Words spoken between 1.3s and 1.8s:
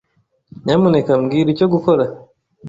icyo